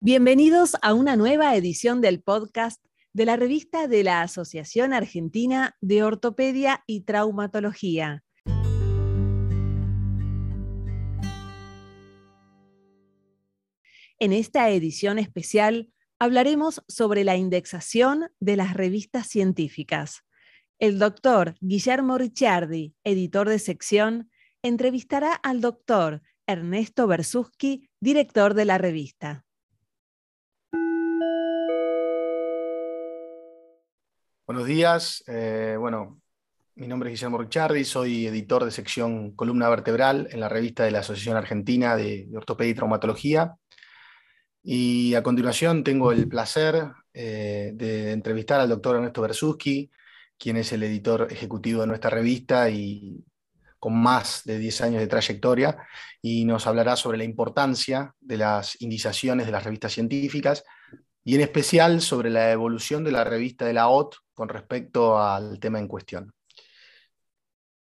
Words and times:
Bienvenidos 0.00 0.76
a 0.80 0.94
una 0.94 1.16
nueva 1.16 1.56
edición 1.56 2.00
del 2.00 2.22
podcast 2.22 2.80
de 3.12 3.24
la 3.24 3.34
revista 3.34 3.88
de 3.88 4.04
la 4.04 4.22
Asociación 4.22 4.92
Argentina 4.92 5.76
de 5.80 6.04
Ortopedia 6.04 6.84
y 6.86 7.00
Traumatología. 7.00 8.22
En 14.20 14.32
esta 14.32 14.70
edición 14.70 15.18
especial 15.18 15.92
hablaremos 16.20 16.80
sobre 16.86 17.24
la 17.24 17.36
indexación 17.36 18.30
de 18.38 18.54
las 18.54 18.74
revistas 18.74 19.26
científicas. 19.26 20.22
El 20.78 21.00
doctor 21.00 21.56
Guillermo 21.60 22.18
Ricciardi, 22.18 22.94
editor 23.02 23.48
de 23.48 23.58
sección, 23.58 24.30
entrevistará 24.62 25.34
al 25.34 25.60
doctor 25.60 26.22
Ernesto 26.46 27.08
Bersuski, 27.08 27.90
director 27.98 28.54
de 28.54 28.64
la 28.64 28.78
revista. 28.78 29.44
Buenos 34.48 34.66
días. 34.66 35.22
Eh, 35.26 35.76
bueno, 35.78 36.22
mi 36.76 36.88
nombre 36.88 37.10
es 37.10 37.16
Guillermo 37.16 37.36
Ricciardi, 37.36 37.84
soy 37.84 38.28
editor 38.28 38.64
de 38.64 38.70
sección 38.70 39.32
Columna 39.32 39.68
Vertebral 39.68 40.26
en 40.30 40.40
la 40.40 40.48
revista 40.48 40.84
de 40.84 40.90
la 40.90 41.00
Asociación 41.00 41.36
Argentina 41.36 41.94
de, 41.96 42.30
Ortopedia 42.34 42.70
y 42.70 42.74
Traumatología. 42.74 43.56
Y 44.62 45.14
a 45.14 45.22
continuación 45.22 45.84
tengo 45.84 46.12
el 46.12 46.28
placer 46.28 46.92
eh, 47.12 47.72
de 47.74 48.12
entrevistar 48.12 48.58
al 48.58 48.70
doctor 48.70 48.96
Ernesto 48.96 49.20
Bersuski, 49.20 49.90
quien 50.38 50.56
es 50.56 50.72
el 50.72 50.82
editor 50.82 51.28
ejecutivo 51.30 51.82
de 51.82 51.88
nuestra 51.88 52.08
revista 52.08 52.70
y 52.70 53.22
con 53.78 54.00
más 54.00 54.44
de 54.46 54.58
10 54.58 54.80
años 54.80 55.00
de 55.00 55.08
trayectoria, 55.08 55.76
y 56.22 56.46
nos 56.46 56.66
hablará 56.66 56.96
sobre 56.96 57.18
la 57.18 57.24
importancia 57.24 58.14
de 58.18 58.38
las 58.38 58.80
indizaciones 58.80 59.44
de 59.44 59.52
las 59.52 59.64
revistas 59.64 59.92
científicas 59.92 60.64
y 61.22 61.34
en 61.34 61.42
especial 61.42 62.00
sobre 62.00 62.30
la 62.30 62.50
evolución 62.50 63.04
de 63.04 63.12
la 63.12 63.24
revista 63.24 63.66
de 63.66 63.74
la 63.74 63.88
OT 63.88 64.16
con 64.38 64.48
respecto 64.48 65.18
al 65.18 65.58
tema 65.58 65.80
en 65.80 65.88
cuestión. 65.88 66.32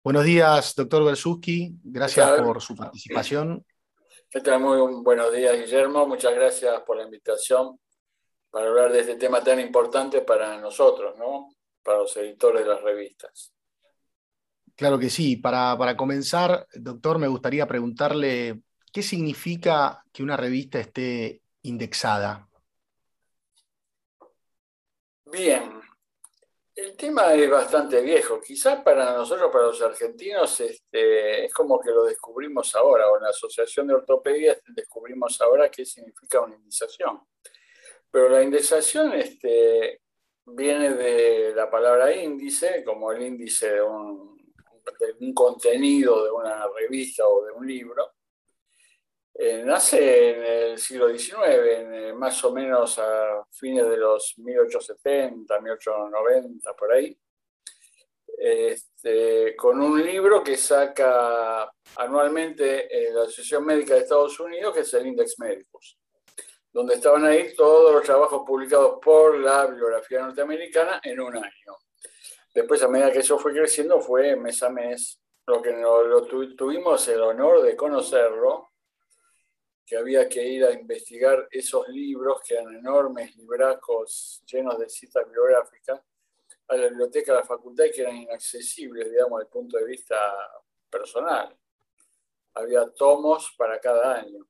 Buenos 0.02 0.24
días, 0.24 0.74
doctor 0.74 1.02
Bersuski. 1.02 1.72
Gracias 1.82 2.38
por 2.42 2.60
su 2.60 2.76
participación. 2.76 3.64
¿Qué 4.28 4.42
tal? 4.42 4.60
Muy 4.60 4.76
buenos 5.02 5.32
días, 5.32 5.58
Guillermo. 5.58 6.06
Muchas 6.06 6.34
gracias 6.34 6.82
por 6.82 6.98
la 6.98 7.04
invitación 7.04 7.80
para 8.50 8.66
hablar 8.66 8.92
de 8.92 9.00
este 9.00 9.16
tema 9.16 9.42
tan 9.42 9.58
importante 9.58 10.20
para 10.20 10.60
nosotros, 10.60 11.16
¿no? 11.16 11.48
para 11.82 12.00
los 12.00 12.14
editores 12.18 12.60
de 12.60 12.68
las 12.68 12.82
revistas. 12.82 13.54
Claro 14.76 14.98
que 14.98 15.08
sí. 15.08 15.36
Para, 15.36 15.78
para 15.78 15.96
comenzar, 15.96 16.66
doctor, 16.74 17.18
me 17.18 17.28
gustaría 17.28 17.66
preguntarle 17.66 18.60
qué 18.92 19.02
significa 19.02 20.04
que 20.12 20.22
una 20.22 20.36
revista 20.36 20.78
esté 20.78 21.40
indexada. 21.62 22.46
Bien, 25.32 25.83
el 26.74 26.96
tema 26.96 27.34
es 27.34 27.48
bastante 27.48 28.00
viejo. 28.00 28.40
Quizás 28.40 28.82
para 28.82 29.14
nosotros, 29.14 29.50
para 29.52 29.66
los 29.66 29.80
argentinos, 29.80 30.60
este, 30.60 31.44
es 31.44 31.52
como 31.52 31.78
que 31.80 31.90
lo 31.90 32.04
descubrimos 32.04 32.74
ahora, 32.74 33.08
o 33.10 33.16
en 33.16 33.24
la 33.24 33.30
Asociación 33.30 33.86
de 33.86 33.94
Ortopedia 33.94 34.58
descubrimos 34.68 35.40
ahora 35.40 35.70
qué 35.70 35.84
significa 35.84 36.40
una 36.40 36.56
indexación. 36.56 37.20
Pero 38.10 38.28
la 38.28 38.42
indexación 38.42 39.12
este, 39.12 40.00
viene 40.46 40.94
de 40.94 41.54
la 41.54 41.70
palabra 41.70 42.14
índice, 42.14 42.82
como 42.84 43.12
el 43.12 43.22
índice 43.22 43.70
de 43.74 43.82
un, 43.82 44.36
de 44.98 45.14
un 45.20 45.32
contenido 45.32 46.24
de 46.24 46.30
una 46.30 46.66
revista 46.68 47.26
o 47.26 47.44
de 47.44 47.52
un 47.52 47.66
libro, 47.66 48.14
eh, 49.36 49.64
nace 49.64 50.30
en 50.30 50.44
el 50.44 50.78
siglo 50.78 51.08
XIX, 51.08 51.38
eh, 51.48 52.12
más 52.14 52.42
o 52.44 52.52
menos 52.52 52.96
a 53.00 53.44
fines 53.50 53.88
de 53.88 53.96
los 53.96 54.38
1870, 54.38 55.60
1890, 55.60 56.72
por 56.74 56.92
ahí, 56.92 57.18
este, 58.38 59.56
con 59.56 59.80
un 59.80 60.00
libro 60.04 60.42
que 60.42 60.56
saca 60.56 61.68
anualmente 61.96 62.86
eh, 62.86 63.12
la 63.12 63.22
Asociación 63.22 63.66
Médica 63.66 63.94
de 63.94 64.00
Estados 64.00 64.38
Unidos, 64.38 64.72
que 64.72 64.80
es 64.80 64.94
el 64.94 65.08
Index 65.08 65.36
Medicus, 65.40 65.98
donde 66.72 66.94
estaban 66.94 67.24
ahí 67.24 67.56
todos 67.56 67.92
los 67.92 68.04
trabajos 68.04 68.42
publicados 68.46 68.98
por 69.02 69.36
la 69.38 69.66
bibliografía 69.66 70.20
norteamericana 70.20 71.00
en 71.02 71.18
un 71.18 71.36
año. 71.36 71.76
Después, 72.54 72.80
a 72.84 72.88
medida 72.88 73.10
que 73.10 73.18
eso 73.18 73.36
fue 73.36 73.52
creciendo, 73.52 74.00
fue 74.00 74.36
mes 74.36 74.62
a 74.62 74.70
mes. 74.70 75.20
Lo 75.46 75.60
que 75.60 75.72
lo 75.72 76.22
tuvimos 76.56 77.06
el 77.08 77.20
honor 77.20 77.62
de 77.62 77.76
conocerlo 77.76 78.73
que 79.86 79.96
había 79.96 80.28
que 80.28 80.42
ir 80.42 80.64
a 80.64 80.72
investigar 80.72 81.46
esos 81.50 81.86
libros, 81.88 82.40
que 82.46 82.54
eran 82.54 82.74
enormes 82.74 83.36
libracos 83.36 84.42
llenos 84.46 84.78
de 84.78 84.88
citas 84.88 85.24
bibliográficas, 85.26 86.00
a 86.68 86.76
la 86.76 86.88
biblioteca 86.88 87.32
de 87.32 87.38
la 87.38 87.44
facultad 87.44 87.84
y 87.84 87.90
que 87.90 88.00
eran 88.00 88.16
inaccesibles, 88.16 89.10
digamos, 89.10 89.38
desde 89.38 89.48
el 89.48 89.52
punto 89.52 89.76
de 89.76 89.84
vista 89.84 90.16
personal. 90.88 91.54
Había 92.54 92.88
tomos 92.90 93.54
para 93.58 93.78
cada 93.78 94.20
año. 94.20 94.46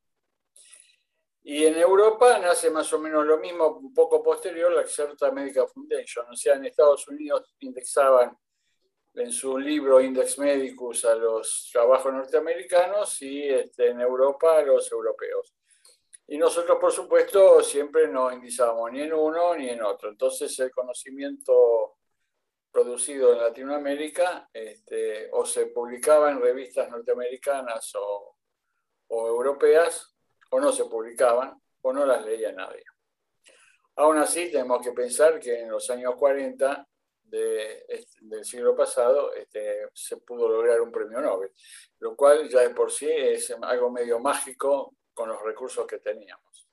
Y 1.42 1.64
en 1.64 1.78
Europa 1.78 2.38
nace 2.38 2.70
más 2.70 2.90
o 2.92 2.98
menos 2.98 3.26
lo 3.26 3.38
mismo, 3.38 3.78
un 3.78 3.92
poco 3.92 4.22
posterior, 4.22 4.72
la 4.72 4.82
Exerta 4.82 5.30
Medical 5.30 5.68
Foundation. 5.68 6.26
O 6.30 6.36
sea, 6.36 6.54
en 6.54 6.66
Estados 6.66 7.06
Unidos 7.08 7.54
indexaban 7.58 8.36
en 9.14 9.30
su 9.30 9.56
libro 9.58 10.00
Index 10.00 10.38
Medicus 10.38 11.04
a 11.04 11.14
los 11.14 11.70
trabajos 11.72 12.12
norteamericanos 12.12 13.22
y 13.22 13.42
este, 13.44 13.88
en 13.88 14.00
Europa 14.00 14.58
a 14.58 14.62
los 14.62 14.90
europeos. 14.90 15.54
Y 16.26 16.38
nosotros, 16.38 16.78
por 16.80 16.90
supuesto, 16.90 17.62
siempre 17.62 18.08
no 18.08 18.32
indexábamos 18.32 18.90
ni 18.92 19.02
en 19.02 19.12
uno 19.12 19.54
ni 19.54 19.68
en 19.68 19.82
otro. 19.82 20.08
Entonces, 20.08 20.58
el 20.58 20.70
conocimiento 20.70 21.96
producido 22.72 23.32
en 23.32 23.38
Latinoamérica 23.38 24.48
este, 24.52 25.28
o 25.32 25.44
se 25.44 25.66
publicaba 25.66 26.30
en 26.30 26.40
revistas 26.40 26.90
norteamericanas 26.90 27.94
o, 27.94 28.36
o 29.08 29.28
europeas, 29.28 30.12
o 30.50 30.60
no 30.60 30.72
se 30.72 30.86
publicaban, 30.86 31.60
o 31.82 31.92
no 31.92 32.04
las 32.04 32.24
leía 32.24 32.50
nadie. 32.52 32.82
Aún 33.96 34.18
así, 34.18 34.50
tenemos 34.50 34.82
que 34.82 34.92
pensar 34.92 35.38
que 35.38 35.60
en 35.60 35.70
los 35.70 35.88
años 35.90 36.14
40 36.16 36.84
del 37.24 38.44
siglo 38.44 38.76
pasado 38.76 39.32
este, 39.32 39.88
se 39.92 40.18
pudo 40.18 40.48
lograr 40.48 40.80
un 40.80 40.92
premio 40.92 41.20
Nobel, 41.20 41.50
lo 42.00 42.14
cual 42.14 42.48
ya 42.48 42.60
de 42.60 42.70
por 42.70 42.92
sí 42.92 43.10
es 43.10 43.50
algo 43.62 43.90
medio 43.90 44.18
mágico 44.20 44.94
con 45.12 45.28
los 45.28 45.42
recursos 45.42 45.86
que 45.86 45.98
teníamos. 45.98 46.68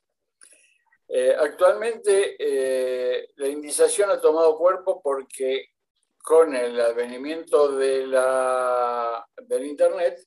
Eh, 1.08 1.36
actualmente 1.38 2.38
eh, 2.40 3.32
la 3.36 3.48
indización 3.48 4.10
ha 4.12 4.22
tomado 4.22 4.58
cuerpo 4.58 5.02
porque 5.02 5.72
con 6.18 6.56
el 6.56 6.80
advenimiento 6.80 7.72
de 7.74 8.08
la, 8.08 9.28
del 9.42 9.66
Internet, 9.66 10.26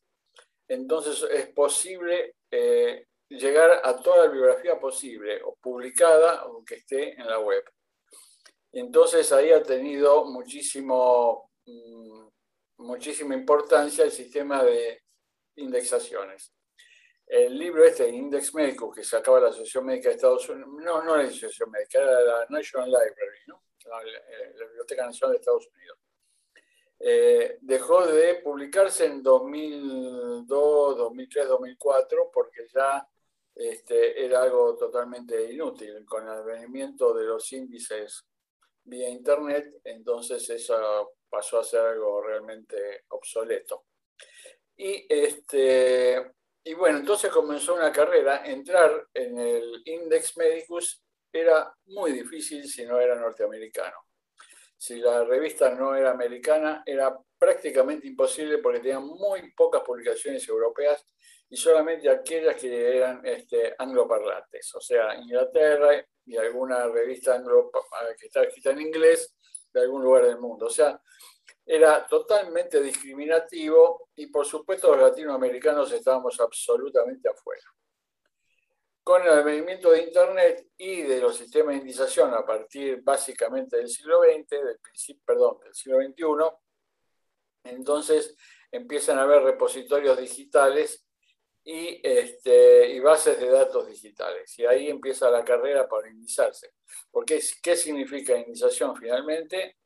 entonces 0.69 1.27
es 1.31 1.47
posible 1.49 2.37
eh, 2.51 3.07
llegar 3.29 3.81
a 3.83 3.97
toda 4.03 4.25
la 4.25 4.31
bibliografía 4.31 4.79
posible, 4.79 5.41
o 5.43 5.57
publicada, 5.57 6.41
aunque 6.41 6.77
esté 6.77 7.19
en 7.19 7.29
la 7.29 7.39
web. 7.39 7.65
Entonces 8.75 9.31
ahí 9.31 9.53
ha 9.53 9.63
tenido 9.63 10.25
muchísimo, 10.25 11.53
mm, 11.65 12.27
muchísima 12.79 13.35
importancia 13.37 14.05
el 14.05 14.11
sistema 14.11 14.65
de 14.65 15.01
indexaciones. 15.57 16.53
El 17.25 17.57
libro 17.57 17.85
este, 17.85 18.09
Index 18.09 18.53
Médico, 18.53 18.91
que 18.91 19.05
sacaba 19.05 19.39
la 19.39 19.49
Asociación 19.51 19.87
Médica 19.87 20.09
de 20.09 20.17
Estados 20.17 20.49
Unidos, 20.49 20.69
no, 20.83 21.05
no 21.05 21.17
la 21.17 21.23
Asociación 21.23 21.71
Médica, 21.71 22.01
era 22.01 22.21
la 22.21 22.47
National 22.49 22.89
Library, 22.89 23.39
la, 23.47 24.67
Biblioteca 24.67 25.07
Nacional 25.07 25.35
de 25.35 25.39
Estados 25.39 25.69
Unidos. 25.69 25.99
Eh, 26.99 27.59
dejó 27.61 28.05
de 28.09 28.37
publicarse 28.37 29.05
en 29.05 29.23
2002, 29.23 30.97
2003, 30.97 31.49
2004, 31.49 32.31
porque 32.33 32.67
ya 32.75 33.07
este, 33.55 34.25
era 34.25 34.43
algo 34.43 34.77
totalmente 34.77 35.53
inútil. 35.53 36.05
Con 36.05 36.25
el 36.25 36.31
advenimiento 36.31 37.15
de 37.15 37.25
los 37.25 37.53
índices 37.53 38.25
vía 38.85 39.09
Internet, 39.09 39.81
entonces 39.85 40.49
eso 40.51 41.15
pasó 41.29 41.59
a 41.59 41.65
ser 41.65 41.81
algo 41.81 42.23
realmente 42.23 43.05
obsoleto. 43.09 43.87
Y, 44.77 45.07
este, 45.09 46.33
y 46.65 46.75
bueno, 46.75 46.99
entonces 46.99 47.31
comenzó 47.31 47.75
una 47.75 47.93
carrera. 47.93 48.45
Entrar 48.45 49.09
en 49.13 49.39
el 49.39 49.83
Index 49.85 50.37
Medicus 50.37 51.03
era 51.33 51.75
muy 51.87 52.13
difícil 52.13 52.69
si 52.69 52.85
no 52.85 52.99
era 52.99 53.17
norteamericano. 53.17 53.97
Si 54.77 54.97
la 54.97 55.25
revista 55.25 55.71
no 55.71 55.95
era 55.95 56.11
americana, 56.11 56.83
era 56.85 57.17
prácticamente 57.39 58.07
imposible 58.07 58.59
porque 58.59 58.81
tenían 58.81 59.07
muy 59.07 59.53
pocas 59.53 59.83
publicaciones 59.83 60.47
europeas 60.49 61.05
y 61.49 61.57
solamente 61.57 62.09
aquellas 62.09 62.57
que 62.57 62.97
eran 62.97 63.21
este, 63.25 63.75
angloparlantes, 63.79 64.75
o 64.75 64.81
sea, 64.81 65.15
Inglaterra 65.15 66.05
y 66.27 66.37
alguna 66.37 66.87
revista 66.89 67.35
anglo, 67.35 67.71
que 68.19 68.27
está 68.27 68.43
escrita 68.43 68.71
en 68.71 68.81
inglés 68.81 69.37
de 69.73 69.81
algún 69.81 70.03
lugar 70.03 70.25
del 70.25 70.39
mundo. 70.39 70.67
O 70.67 70.71
sea, 70.71 71.01
era 71.67 72.07
totalmente 72.07 72.81
discriminativo 72.83 74.09
y 74.17 74.27
por 74.27 74.45
supuesto 74.45 74.91
los 74.95 75.01
latinoamericanos 75.01 75.93
estábamos 75.93 76.39
absolutamente 76.41 77.29
afuera. 77.29 77.65
con 79.03 79.21
el 79.21 79.29
advenimiento 79.29 79.91
de 79.91 80.03
Internet 80.03 80.69
y 80.79 81.03
de 81.03 81.21
los 81.21 81.37
sistemas 81.37 81.75
de 81.75 81.81
indización 81.83 82.33
a 82.33 82.45
partir 82.47 83.03
básicamente 83.03 83.77
del 83.77 83.91
siglo 83.91 84.23
XX, 84.23 84.49
del 84.49 84.79
perdón, 85.27 85.59
del 85.63 85.75
siglo 85.75 85.99
XXI, 85.99 86.57
entonces 87.65 88.35
empiezan 88.73 89.19
a 89.19 89.25
haber 89.25 89.43
repositorios 89.43 90.19
digitales 90.19 91.04
y, 91.65 92.01
este, 92.03 92.91
y, 92.91 93.01
bases 93.01 93.41
de 93.41 93.49
datos 93.49 93.87
digitales. 93.89 94.59
Y 94.59 94.67
ahí 94.67 94.89
empieza 94.89 95.31
la 95.31 95.45
carrera 95.45 95.89
para 95.89 96.11
indizarse. 96.11 96.75
Porque, 97.11 97.41
¿Qué 97.63 97.75
significa 97.75 98.37
indización 98.37 98.95
finalmente? 98.95 99.79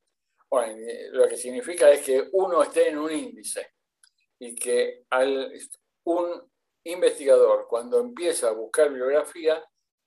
Bueno, 0.50 0.76
lo 1.12 1.28
que 1.28 1.36
significa 1.36 1.90
es 1.90 2.02
que 2.02 2.28
uno 2.32 2.62
esté 2.62 2.88
en 2.88 2.98
un 2.98 3.12
índice 3.12 3.74
y 4.38 4.54
que 4.54 5.04
al, 5.10 5.52
un 6.04 6.50
investigador, 6.84 7.66
cuando 7.68 8.00
empieza 8.00 8.48
a 8.48 8.52
buscar 8.52 8.88
bibliografía, 8.88 9.62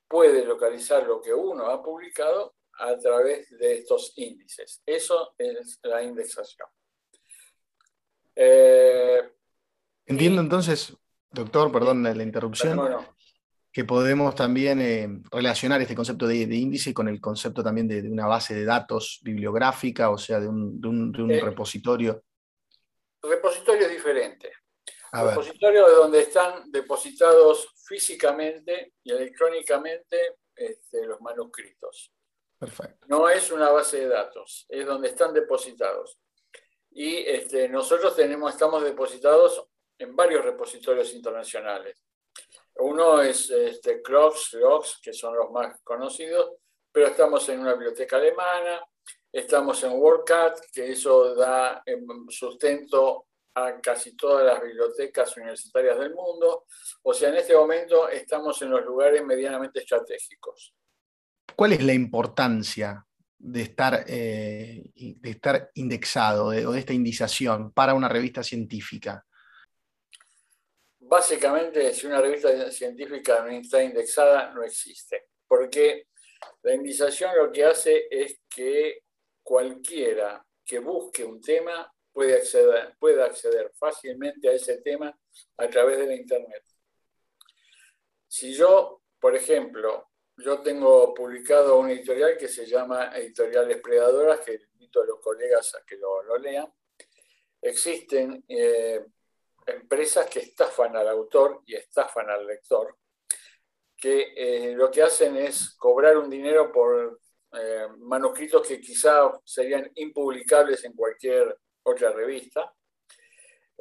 puede 0.08 0.44
localizar 0.44 1.06
lo 1.06 1.22
que 1.22 1.34
uno 1.34 1.68
ha 1.68 1.82
publicado 1.82 2.56
a 2.80 2.98
través 2.98 3.50
de 3.58 3.80
estos 3.80 4.14
índices. 4.18 4.82
Eso 4.86 5.36
es 5.38 5.80
la 5.84 6.04
indexación. 6.04 6.68
Eh, 8.36 9.22
Entiendo 10.06 10.42
entonces, 10.42 10.98
doctor, 11.32 11.72
perdón 11.72 12.04
la 12.04 12.24
interrupción, 12.24 12.80
que 13.72 13.86
podemos 13.86 14.36
también 14.36 14.82
eh, 14.82 15.08
relacionar 15.32 15.82
este 15.82 15.96
concepto 15.96 16.28
de, 16.28 16.36
índice 16.36 16.94
con 16.94 17.08
el 17.08 17.22
concepto 17.22 17.64
también 17.64 17.88
de, 17.88 18.02
una 18.10 18.28
base 18.28 18.54
de 18.54 18.66
datos 18.66 19.20
bibliográfica, 19.24 20.10
o 20.10 20.18
sea, 20.18 20.40
de 20.40 20.48
un, 20.48 21.32
eh, 21.32 21.42
repositorio. 21.42 22.24
Repositorio 23.22 23.86
es 23.86 23.92
diferente. 23.92 24.52
Repositorio 25.14 25.88
es 25.88 25.96
donde 25.96 26.20
están 26.22 26.72
depositados 26.72 27.68
físicamente 27.86 28.94
y 29.04 29.12
electrónicamente 29.12 30.38
este, 30.56 31.06
los 31.06 31.20
manuscritos. 31.22 32.14
Perfecto. 32.58 33.08
No 33.10 33.28
es 33.28 33.52
una 33.52 33.70
base 33.70 34.02
de 34.02 34.08
datos, 34.08 34.66
es 34.70 34.86
donde 34.86 35.10
están 35.10 35.34
depositados. 35.34 36.20
Y 36.92 37.18
este, 37.18 37.70
nosotros 37.70 38.16
tenemos, 38.16 38.52
estamos 38.52 38.84
depositados 38.84 39.71
en 40.02 40.16
varios 40.16 40.44
repositorios 40.44 41.14
internacionales. 41.14 42.02
Uno 42.76 43.22
es 43.22 43.50
este, 43.52 44.02
que 45.02 45.14
son 45.14 45.36
los 45.36 45.52
más 45.52 45.80
conocidos, 45.84 46.54
pero 46.92 47.08
estamos 47.08 47.48
en 47.50 47.60
una 47.60 47.74
biblioteca 47.74 48.18
alemana, 48.18 48.84
estamos 49.32 49.84
en 49.84 49.92
WordCat, 49.92 50.60
que 50.74 50.92
eso 50.92 51.36
da 51.36 51.84
em, 51.86 52.06
sustento 52.30 53.28
a 53.54 53.80
casi 53.80 54.16
todas 54.16 54.46
las 54.46 54.62
bibliotecas 54.62 55.36
universitarias 55.38 56.00
del 56.00 56.16
mundo. 56.16 56.66
O 57.04 57.14
sea, 57.14 57.30
en 57.30 57.36
este 57.36 57.56
momento 57.56 58.10
estamos 58.10 58.60
en 58.62 58.72
los 58.72 58.84
lugares 58.84 59.24
medianamente 59.24 59.82
estratégicos. 59.82 60.74
¿Cuál 61.56 61.74
es 61.74 61.84
la 61.84 61.94
importancia 61.94 63.06
de 63.38 63.62
estar, 63.62 64.06
eh, 64.08 64.84
de 64.96 65.30
estar 65.30 65.70
indexado 65.76 66.46
o 66.46 66.72
de 66.72 66.80
esta 66.80 66.94
indización 66.94 67.72
para 67.72 67.94
una 67.94 68.10
revista 68.10 68.42
científica? 68.42 69.26
Básicamente, 71.12 71.94
si 71.94 72.08
una 72.08 72.22
revista 72.22 72.72
científica 72.72 73.44
no 73.44 73.52
está 73.52 73.84
indexada, 73.84 74.54
no 74.54 74.64
existe. 74.64 75.28
Porque 75.46 76.08
la 76.62 76.74
indización 76.74 77.36
lo 77.36 77.52
que 77.52 77.66
hace 77.66 78.08
es 78.10 78.40
que 78.50 79.04
cualquiera 79.44 80.42
que 80.64 80.80
busque 80.80 81.26
un 81.26 81.42
tema 81.42 81.94
puede 82.14 82.38
acceder 82.38 83.74
fácilmente 83.78 84.48
a 84.48 84.54
ese 84.54 84.78
tema 84.78 85.14
a 85.58 85.70
través 85.70 85.98
de 85.98 86.08
la 86.08 86.16
Internet. 86.16 86.64
Si 88.26 88.54
yo, 88.54 89.02
por 89.20 89.36
ejemplo, 89.36 90.12
yo 90.38 90.62
tengo 90.62 91.14
publicado 91.14 91.78
un 91.78 91.90
editorial 91.90 92.38
que 92.38 92.48
se 92.48 92.66
llama 92.66 93.12
Editoriales 93.18 93.82
Predadoras, 93.82 94.40
que 94.40 94.62
invito 94.76 95.02
a 95.02 95.06
los 95.08 95.20
colegas 95.20 95.76
a 95.76 95.84
que 95.86 95.98
lo, 95.98 96.38
lean. 96.38 96.74
Existen 97.62 98.46
eh, 98.48 99.06
empresas 99.72 100.28
que 100.28 100.40
estafan 100.40 100.96
al 100.96 101.08
autor 101.08 101.62
y 101.66 101.76
estafan 101.76 102.30
al 102.30 102.46
lector, 102.46 102.98
que 103.98 104.34
eh, 104.36 104.74
lo 104.76 104.90
que 104.90 105.04
hacen 105.04 105.38
es 105.38 105.76
cobrar 105.78 106.18
un 106.18 106.30
dinero 106.30 106.72
por 106.72 107.20
eh, 107.54 107.88
manuscritos 108.00 108.68
que 108.68 108.80
quizá 108.80 109.32
serían 109.44 109.92
impublicables 109.96 110.84
en 110.86 110.94
cualquier 110.94 111.58
otra 111.84 112.12
revista, 112.12 112.74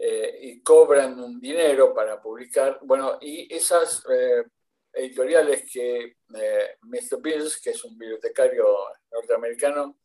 y 0.03 0.63
cobran 0.63 1.21
un 1.21 1.39
dinero 1.39 1.93
para 1.93 2.23
publicar. 2.23 2.79
Bueno, 2.81 3.19
y 3.21 3.55
esas 3.55 4.03
editoriales 4.93 5.71
que 5.71 6.17
eh, 6.35 6.77
Mr. 6.83 7.21
Bills, 7.21 7.61
que 7.61 7.71
es 7.71 7.85
un 7.85 7.97
bibliotecario 7.97 8.65
norteamericano, 9.13 9.99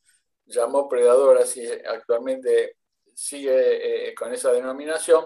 llamó 0.45 0.87
Predador, 0.87 1.37
así 1.37 1.67
actualmente 1.87 2.77
sigue 3.13 4.09
eh, 4.09 4.15
con 4.15 4.33
esa 4.33 4.51
denominación, 4.51 5.25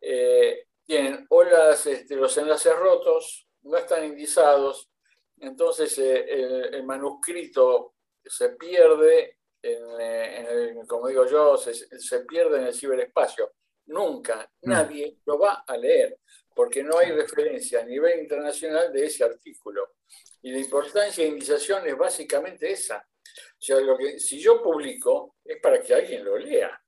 eh, 0.00 0.66
tienen 0.84 1.26
o 1.28 1.42
este, 1.42 2.16
los 2.16 2.36
enlaces 2.38 2.76
rotos, 2.76 3.48
no 3.62 3.76
están 3.76 4.04
indizados, 4.04 4.90
entonces 5.38 5.96
el, 5.98 6.82
manuscrito 6.84 7.94
se 8.24 8.50
pierde, 8.50 9.38
en, 9.62 10.86
como 10.86 11.08
digo 11.08 11.26
yo, 11.26 11.56
se, 11.56 11.74
se 11.74 12.20
pierde 12.20 12.58
en 12.58 12.66
el 12.66 12.74
ciberespacio. 12.74 13.52
Nunca 13.86 14.50
mm. 14.62 14.70
nadie 14.70 15.16
lo 15.26 15.38
va 15.38 15.64
a 15.66 15.76
leer 15.76 16.18
porque 16.54 16.82
no 16.82 16.98
hay 16.98 17.12
referencia 17.12 17.80
a 17.80 17.84
nivel 17.84 18.20
internacional 18.20 18.92
de 18.92 19.06
ese 19.06 19.24
artículo. 19.24 19.94
Y 20.42 20.52
la 20.52 20.58
importancia 20.58 21.24
de 21.24 21.30
indización 21.30 21.86
es 21.86 21.96
básicamente 21.96 22.70
esa. 22.70 22.98
O 22.98 23.62
sea, 23.62 23.80
lo 23.80 23.96
que, 23.96 24.18
si 24.18 24.40
yo 24.40 24.62
publico 24.62 25.36
es 25.44 25.60
para 25.60 25.80
que 25.80 25.94
alguien 25.94 26.24
lo 26.24 26.36
lea. 26.36 26.78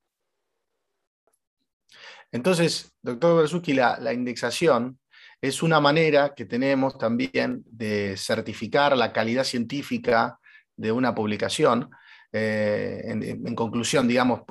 Entonces, 2.32 2.90
doctor 3.02 3.37
Bersuki, 3.37 3.75
la, 3.75 4.12
indexación 4.12 4.99
es 5.40 5.62
una 5.62 5.81
manera 5.81 6.34
que 6.34 6.46
tenemos 6.46 6.96
también 6.96 7.62
de 7.67 8.17
certificar 8.17 8.96
la 8.96 9.12
calidad 9.12 9.44
científica 9.44 10.38
de 10.75 10.90
una 10.90 11.14
publicación. 11.14 11.90
Eh, 12.32 13.02
en, 13.05 13.55
conclusión, 13.55 14.08
digamos, 14.08 14.43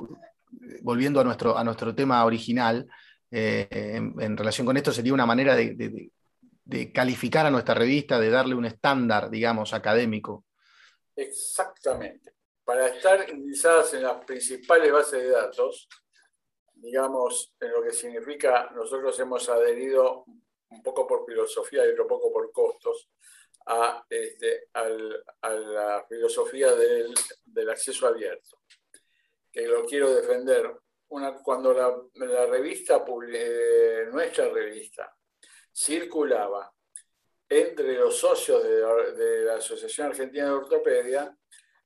volviendo 0.82 1.20
a 1.20 1.24
nuestro, 1.24 1.58
a 1.58 1.64
nuestro 1.64 1.96
tema 1.96 2.24
original, 2.24 2.88
eh, 3.32 3.68
en, 3.72 4.38
relación 4.38 4.68
con 4.68 4.78
esto 4.78 4.92
sería 4.92 5.14
una 5.14 5.26
manera 5.26 5.56
de, 5.56 6.12
calificar 6.94 7.46
a 7.48 7.52
nuestra 7.52 7.74
revista, 7.74 8.20
de 8.20 8.30
darle 8.30 8.54
un 8.54 8.66
estándar, 8.66 9.30
digamos, 9.30 9.74
académico. 9.74 10.46
Exactamente. 11.16 12.34
Para 12.64 12.88
estar 12.88 13.28
indizadas 13.30 13.94
en 13.96 14.04
las 14.04 14.24
principales 14.24 14.92
bases 14.92 15.24
de 15.24 15.30
datos, 15.30 15.90
digamos, 16.82 17.54
en 17.60 17.72
lo 17.72 17.84
que 17.84 17.92
significa, 17.92 18.72
nosotros 18.74 19.18
hemos 19.20 19.48
adherido 19.50 20.26
un 20.70 20.82
poco 20.82 21.06
por 21.06 21.26
filosofía 21.26 21.86
y 21.86 21.90
otro 21.90 22.08
poco 22.08 22.32
por 22.34 22.52
costos 22.52 23.10
a, 23.68 24.04
este, 24.10 24.70
a 24.74 25.54
la 25.54 26.06
filosofía 26.10 26.74
del, 26.74 27.14
del 27.46 27.70
acceso 27.70 28.08
abierto, 28.08 28.62
que 29.52 29.68
lo 29.68 29.86
quiero 29.86 30.14
defender. 30.14 30.76
Cuando 31.08 31.74
la, 31.74 32.46
revista, 32.46 33.04
eh, 33.34 34.06
nuestra 34.10 34.50
revista, 34.50 35.14
circulaba 35.74 36.74
entre 37.50 37.96
los 37.96 38.18
socios 38.18 38.64
de 38.64 39.44
la, 39.44 39.56
Asociación 39.56 40.08
Argentina 40.08 40.46
de 40.46 40.52
Ortopedia, 40.52 41.38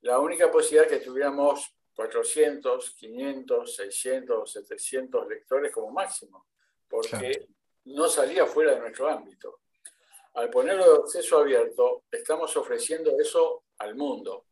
la 0.02 0.20
única 0.20 0.52
posibilidad 0.52 0.88
que 0.88 1.04
tuviéramos 1.04 1.75
400, 1.96 2.92
500, 2.92 3.76
600, 3.76 4.52
700 4.52 5.28
lectores 5.28 5.72
como 5.72 5.92
máximo, 5.92 6.48
porque 6.88 7.48
no 7.86 8.08
salía 8.08 8.46
fuera 8.46 8.74
de 8.74 8.82
nuestro 8.82 9.10
ámbito. 9.10 9.62
Al 10.34 10.50
ponerlo 10.50 10.92
de 10.92 11.00
acceso 11.04 11.40
abierto, 11.40 12.04
estamos 12.12 12.56
ofreciendo 12.58 13.18
eso 13.20 13.64
al 13.78 13.96
mundo. 13.96 14.48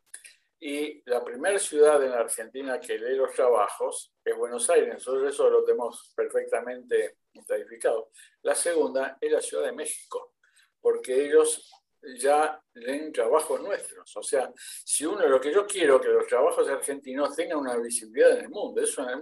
Y 0.59 1.03
la 1.09 1.21
primera 1.21 1.59
ciudad 1.59 2.01
en 2.01 2.11
la 2.11 2.21
Argentina 2.21 2.79
que 2.79 2.97
lee 2.97 3.17
los 3.17 3.33
trabajos 3.33 4.13
es 4.23 4.37
Buenos 4.37 4.69
Aires, 4.69 4.93
nosotros 4.93 5.33
eso 5.33 5.49
lo 5.49 5.65
tenemos 5.65 6.13
perfectamente 6.15 7.17
clarificado. 7.45 8.11
La 8.43 8.55
segunda 8.55 9.17
es 9.19 9.29
la 9.29 9.41
Ciudad 9.41 9.65
de 9.65 9.73
México, 9.73 10.35
porque 10.79 11.25
ellos 11.25 11.69
ya 12.17 12.61
leen 12.73 13.11
trabajos 13.11 13.61
nuestros. 13.61 14.15
O 14.17 14.23
sea, 14.23 14.51
si 14.57 15.05
uno, 15.05 15.27
lo 15.27 15.39
que 15.39 15.51
yo 15.51 15.65
quiero, 15.65 15.99
que 15.99 16.09
los 16.09 16.27
trabajos 16.27 16.67
argentinos 16.67 17.35
tengan 17.35 17.59
una 17.59 17.77
visibilidad 17.77 18.31
en 18.37 18.45
el 18.45 18.49
mundo, 18.49 18.81
es 18.81 18.97
una, 18.97 19.19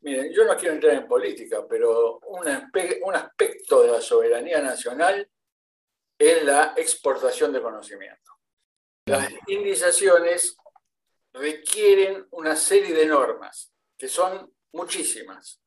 miren, 0.00 0.32
yo 0.32 0.44
no 0.44 0.56
quiero 0.56 0.74
entrar 0.74 0.94
en 0.94 1.06
política, 1.06 1.66
pero 1.68 2.18
un, 2.20 2.48
aspecto 3.14 3.82
de 3.82 3.92
la 3.92 4.00
soberanía 4.00 4.60
nacional 4.60 5.28
es 6.18 6.44
la 6.44 6.74
exportación 6.76 7.52
de 7.52 7.62
conocimiento. 7.62 8.32
Las 9.06 9.32
indizaciones 9.48 10.56
requieren 11.32 12.26
una 12.30 12.54
serie 12.54 12.94
de 12.94 13.06
normas, 13.06 13.72
que 13.98 14.06
son 14.06 14.54
muchísimas. 14.72 15.60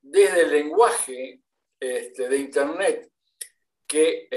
Desde 0.00 0.42
el 0.42 0.50
lenguaje 0.50 1.40
este, 1.80 2.28
de 2.28 2.36
Internet 2.36 3.10
que, 3.86 4.28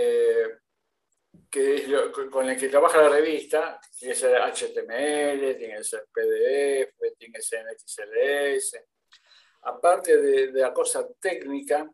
con 2.31 2.49
el 2.49 2.57
que 2.57 2.69
trabaja 2.69 3.01
la 3.01 3.09
revista, 3.09 3.79
tiene 3.97 4.13
que 4.13 4.19
ser 4.19 4.37
HTML, 4.37 5.57
tiene 5.57 5.77
que 5.77 5.83
ser 5.83 6.07
PDF, 6.11 7.17
tiene 7.17 7.33
que 7.33 7.41
ser 7.41 7.65
XLS. 7.77 8.79
Aparte 9.63 10.17
de, 10.17 10.51
de 10.51 10.61
la 10.61 10.73
cosa 10.73 11.07
técnica, 11.19 11.89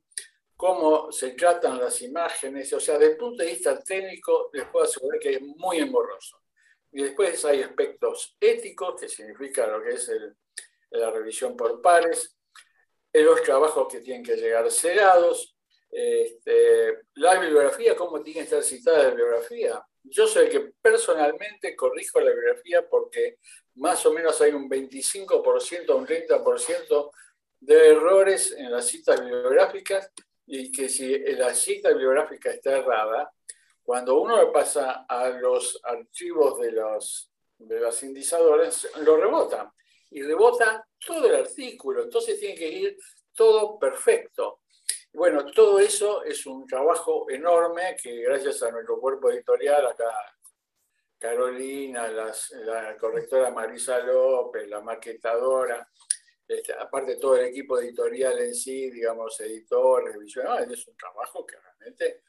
cómo 0.56 1.12
se 1.12 1.32
tratan 1.32 1.80
las 1.80 2.02
imágenes, 2.02 2.72
o 2.74 2.80
sea, 2.80 2.98
desde 2.98 3.14
el 3.14 3.18
punto 3.18 3.44
de 3.44 3.50
vista 3.50 3.82
técnico 3.84 4.50
les 4.54 4.66
puedo 4.66 4.86
asegurar 4.86 5.20
que 5.20 5.34
es 5.34 5.42
muy 5.42 5.78
engorroso. 5.78 6.42
Y 6.92 7.04
después 7.04 7.44
hay 7.46 7.62
aspectos 7.62 8.36
éticos, 8.40 9.00
que 9.00 9.10
significa 9.10 9.68
lo 9.68 9.84
que 9.84 9.92
es 9.92 10.12
la 10.92 11.12
revisión 11.12 11.56
por 11.56 11.82
pares, 11.82 12.38
los 13.14 13.42
trabajos 13.44 13.88
que 13.92 14.02
tienen 14.02 14.24
que 14.24 14.36
llegar 14.36 14.70
cerrados, 14.72 15.57
este, 15.90 17.02
la 17.16 17.40
bibliografía, 17.40 17.96
cómo 17.96 18.22
tiene 18.22 18.42
que 18.42 18.44
estar 18.46 18.64
citada 18.64 19.04
la 19.04 19.10
bibliografía. 19.10 19.84
Yo 20.04 20.28
soy 20.28 20.46
el 20.46 20.52
que 20.52 20.60
personalmente 20.82 21.76
corrijo 21.76 22.20
la 22.20 22.32
bibliografía 22.32 22.88
porque 22.88 23.40
más 23.76 24.06
o 24.06 24.14
menos 24.14 24.40
hay 24.42 24.52
un 24.52 24.70
25% 24.70 25.96
un 25.96 26.08
30% 26.08 27.12
de 27.60 27.90
errores 27.90 28.52
en 28.52 28.72
las 28.72 28.88
citas 28.88 29.20
bibliográficas 29.20 30.12
y 30.46 30.72
que 30.72 30.88
si 30.88 31.18
la 31.34 31.54
cita 31.54 31.90
bibliográfica 31.90 32.52
está 32.52 32.78
errada, 32.78 33.32
cuando 33.84 34.20
uno 34.20 34.52
pasa 34.52 35.06
a 35.08 35.30
los 35.30 35.80
archivos 35.84 36.60
de 36.60 36.72
los, 36.72 37.32
de 37.58 37.80
los 37.80 38.04
indizadores, 38.04 38.90
lo 39.02 39.18
rebota. 39.18 39.74
Y 40.12 40.22
rebota 40.22 40.86
todo 41.06 41.28
el 41.28 41.36
artículo. 41.36 42.04
Entonces 42.04 42.40
tiene 42.40 42.56
que 42.56 42.68
ir 42.68 42.98
todo 43.34 43.78
perfecto. 43.78 44.62
Bueno, 45.18 45.46
todo 45.46 45.80
eso 45.80 46.24
es 46.24 46.46
un 46.46 46.68
trabajo 46.68 47.26
enorme 47.28 47.96
que 48.00 48.22
gracias 48.22 48.62
a 48.62 48.70
nuestro 48.70 49.00
cuerpo 49.00 49.32
editorial, 49.32 49.88
acá 49.88 50.14
Carolina, 51.18 52.08
la 52.08 52.96
correctora 53.00 53.50
Marisa 53.50 53.98
López, 53.98 54.70
la 54.70 54.80
maquetadora, 54.82 55.90
este, 56.48 56.72
aparte 56.74 57.16
todo 57.16 57.36
el 57.36 57.46
equipo 57.46 57.80
editorial 57.80 58.38
en 58.38 58.54
sí, 58.54 58.92
digamos, 58.92 59.40
editor, 59.40 60.04
revisional, 60.04 60.72
es 60.72 60.88
un 60.88 60.96
trabajo 60.96 61.44
que 61.48 61.56
realmente 61.56 62.22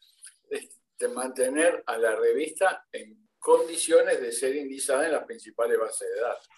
es 0.48 0.70
de 0.98 1.08
mantener 1.08 1.84
a 1.84 1.98
la 1.98 2.16
revista 2.16 2.86
en 2.90 3.28
condiciones 3.38 4.18
de 4.18 4.32
ser 4.32 4.56
indizada 4.56 5.04
en 5.04 5.12
las 5.12 5.24
principales 5.24 5.78
bases 5.78 6.08
de 6.08 6.20
datos. 6.22 6.48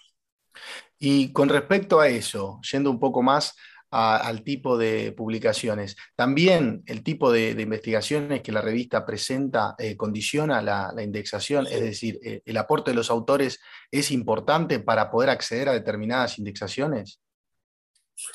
Y 0.97 1.33
con 1.33 1.49
respecto 1.49 1.99
a 1.99 2.07
eso, 2.07 2.61
yendo 2.71 2.89
un 2.89 3.01
poco 3.01 3.21
más 3.21 3.57
al 3.91 4.45
tipo 4.45 4.79
de 4.79 5.13
publicaciones, 5.13 5.97
también 6.15 6.83
el 6.87 7.03
tipo 7.03 7.33
de, 7.33 7.51
investigaciones 7.51 8.43
que 8.43 8.53
la 8.53 8.61
revista 8.61 9.05
presenta 9.05 9.75
eh, 9.79 9.97
condiciona 9.97 10.63
la, 10.63 11.03
indexación, 11.03 11.67
es 11.67 11.81
decir, 11.81 12.19
eh, 12.23 12.43
el 12.45 12.57
aporte 12.57 12.93
de 12.93 12.97
los 12.97 13.11
autores 13.11 13.61
es 13.91 14.11
importante 14.11 14.79
para 14.79 15.11
poder 15.11 15.31
acceder 15.31 15.69
a 15.69 15.73
determinadas 15.73 16.39
indexaciones 16.39 17.21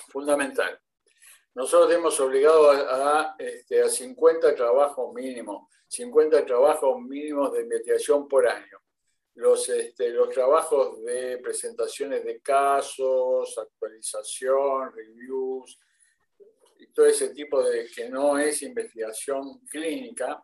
fundamental. 0.09 0.79
Nosotros 1.53 1.93
hemos 1.93 2.19
obligado 2.19 2.71
a, 2.71 3.21
a 3.21 3.35
50 3.37 4.47
este, 4.47 4.57
trabajos 4.57 5.13
mínimos, 5.13 5.69
50 5.87 6.45
trabajos 6.45 7.01
mínimos 7.01 7.53
de 7.53 7.61
investigación 7.61 8.27
por 8.27 8.47
año. 8.47 8.77
Los, 9.35 9.67
este, 9.69 10.09
los 10.11 10.29
trabajos 10.29 11.03
de 11.03 11.39
presentaciones 11.39 12.23
de 12.23 12.39
casos, 12.39 13.57
actualización, 13.57 14.93
reviews, 14.93 15.77
y 16.77 16.87
todo 16.87 17.05
ese 17.05 17.29
tipo 17.29 17.61
de 17.63 17.87
que 17.87 18.09
no 18.09 18.37
es 18.37 18.61
investigación 18.61 19.59
clínica, 19.67 20.41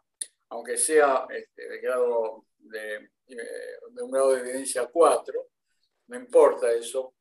aunque 0.49 0.77
sea 0.77 1.25
este, 1.29 1.69
de, 1.69 1.79
grado 1.79 2.45
de, 2.57 2.95
eh, 3.27 3.79
de 3.91 4.03
un 4.03 4.11
grado 4.11 4.33
de 4.33 4.41
evidencia 4.41 4.87
4, 4.87 5.49
no 6.07 6.17
importa 6.17 6.71
eso, 6.73 7.13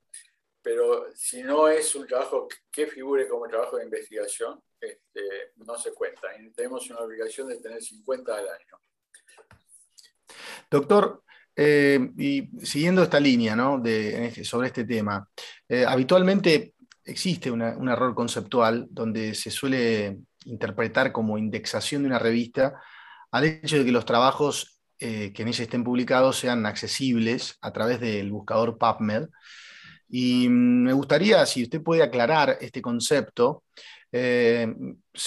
pero 0.62 1.10
si 1.14 1.42
no 1.42 1.68
es 1.68 1.94
un 1.94 2.06
trabajo 2.06 2.48
que 2.70 2.86
figure 2.86 3.28
como 3.28 3.48
trabajo 3.48 3.76
de 3.76 3.84
investigación, 3.84 4.62
este, 4.80 5.52
no 5.56 5.76
se 5.78 5.92
cuenta. 5.92 6.28
Tenemos 6.54 6.88
una 6.90 7.00
obligación 7.00 7.48
de 7.48 7.60
tener 7.60 7.82
50 7.82 8.36
al 8.36 8.48
año. 8.48 8.80
Doctor, 10.70 11.22
eh, 11.56 12.10
y 12.16 12.48
siguiendo 12.64 13.02
esta 13.02 13.20
línea 13.20 13.56
este, 13.84 14.44
sobre 14.44 14.68
este 14.68 14.84
tema, 14.84 15.28
eh, 15.68 15.84
habitualmente 15.86 16.74
existe 17.04 17.50
un 17.50 17.88
error 17.88 18.14
conceptual 18.14 18.86
donde 18.90 19.34
se 19.34 19.50
suele 19.50 20.18
interpretar 20.44 21.12
como 21.12 21.38
indexación 21.38 22.02
de 22.02 22.08
una 22.08 22.18
revista 22.18 22.80
al 23.30 23.44
hecho 23.44 23.78
de 23.78 23.84
que 23.84 23.92
los 23.92 24.04
trabajos 24.04 24.80
eh, 25.02 25.32
que 25.32 25.42
en 25.42 25.48
ella 25.48 25.64
estén 25.64 25.82
publicados 25.82 26.36
sean 26.36 26.66
accesibles 26.66 27.56
a 27.62 27.72
través 27.72 28.00
del 28.00 28.30
buscador 28.30 28.76
PubMed. 28.76 29.28
Y 30.10 30.46
mm, 30.46 30.82
me 30.84 30.92
gustaría, 30.92 31.46
si 31.46 31.62
usted 31.62 31.82
puede 31.82 32.02
aclarar 32.02 32.58
este 32.60 32.82
concepto, 32.82 33.64
eh, 34.12 34.66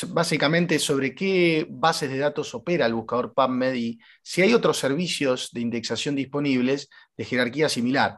básicamente 0.10 0.78
sobre 0.80 1.16
qué 1.16 1.66
bases 1.70 2.10
de 2.10 2.18
datos 2.18 2.54
opera 2.54 2.86
el 2.86 2.94
buscador 2.94 3.34
PubMed 3.34 3.74
y 3.76 4.00
si 4.22 4.42
hay 4.42 4.54
otros 4.54 4.78
servicios 4.78 5.50
de 5.52 5.62
indexación 5.62 6.16
disponibles 6.16 6.90
de 7.16 7.26
jerarquía 7.26 7.70
similar. 7.70 8.18